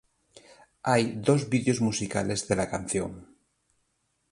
Hay 0.81 1.11
dos 1.27 1.47
vídeos 1.49 1.79
musicales 1.79 2.47
de 2.47 2.55
la 2.55 2.71
canción. 2.71 3.27